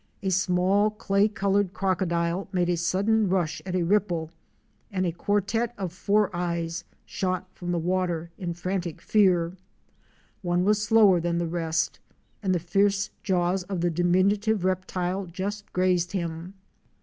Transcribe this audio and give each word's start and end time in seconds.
A 0.23 0.31
small 0.31 0.89
clay 0.89 1.27
colored 1.27 1.75
crocodile 1.75 2.47
Fic. 2.47 2.47
6. 2.49 2.49
Parrot 2.49 2.49
Purr 2.49 2.49
FrisH. 2.49 2.53
made 2.55 2.69
a 2.73 2.77
sudden 2.77 3.29
rush 3.29 3.61
at 3.67 3.75
a 3.75 3.83
ripple, 3.83 4.31
and 4.91 5.05
a 5.05 5.11
quartet 5.11 5.75
of 5.77 5.93
four 5.93 6.35
eyes 6.35 6.83
shot 7.05 7.47
from 7.53 7.71
the 7.71 7.77
water 7.77 8.31
in 8.39 8.55
frantic 8.55 8.99
fear. 8.99 9.53
One 10.41 10.65
was 10.65 10.81
slower 10.81 11.19
than 11.19 11.37
the 11.37 11.45
rest, 11.45 11.99
and 12.41 12.55
the 12.55 12.57
fierce 12.57 13.11
jaws 13.21 13.61
of 13.65 13.81
the 13.81 13.91
diminutive 13.91 14.65
reptile 14.65 15.27
just 15.27 15.71
grazed 15.71 16.13
him. 16.13 16.55